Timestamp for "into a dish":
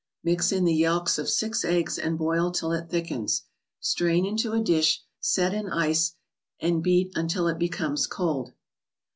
4.25-5.03